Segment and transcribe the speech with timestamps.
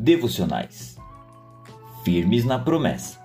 [0.00, 0.96] devocionais.
[2.02, 3.20] Firmes na promessa.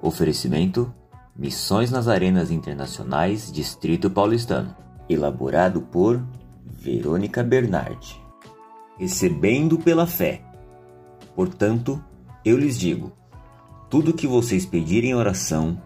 [0.00, 0.92] Oferecimento:
[1.36, 4.74] Missões nas Arenas Internacionais, Distrito Paulistano.
[5.08, 6.22] Elaborado por
[6.64, 8.18] Verônica Bernardi.
[8.98, 10.40] Recebendo pela fé.
[11.36, 12.02] Portanto,
[12.42, 13.12] eu lhes digo:
[13.90, 15.80] tudo que vocês pedirem em oração,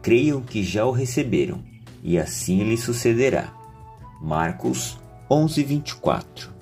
[0.00, 1.62] creiam que já o receberam,
[2.02, 3.52] e assim lhes sucederá.
[4.22, 4.98] Marcos
[5.30, 6.57] 11:24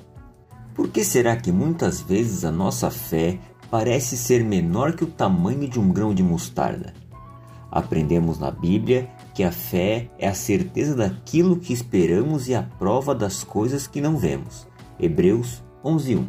[0.77, 3.41] por que será que muitas vezes a nossa fé
[3.71, 6.93] parece ser menor que o tamanho de um grão de mostarda?
[7.71, 13.15] Aprendemos na Bíblia que a fé é a certeza daquilo que esperamos e a prova
[13.15, 14.69] das coisas que não vemos.
[15.01, 16.27] Hebreus 11:1.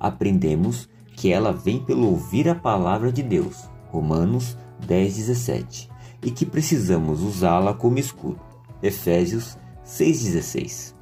[0.00, 3.68] Aprendemos que ela vem pelo ouvir a palavra de Deus.
[3.90, 4.56] Romanos
[4.86, 5.90] 10:17.
[6.22, 8.40] E que precisamos usá-la como escudo.
[8.82, 10.94] Efésios 6:16.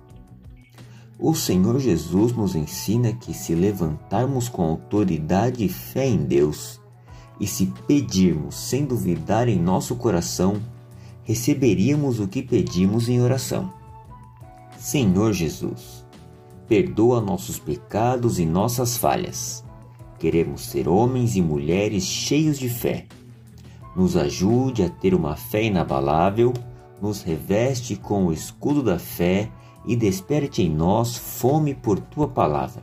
[1.24, 6.80] O Senhor Jesus nos ensina que se levantarmos com autoridade e fé em Deus,
[7.38, 10.60] e se pedirmos sem duvidar em nosso coração,
[11.22, 13.72] receberíamos o que pedimos em oração.
[14.76, 16.04] Senhor Jesus,
[16.66, 19.62] perdoa nossos pecados e nossas falhas.
[20.18, 23.06] Queremos ser homens e mulheres cheios de fé.
[23.94, 26.52] Nos ajude a ter uma fé inabalável,
[27.00, 29.48] nos reveste com o escudo da fé
[29.84, 32.82] e desperte em nós fome por tua palavra.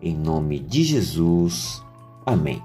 [0.00, 1.82] Em nome de Jesus.
[2.24, 2.62] Amém.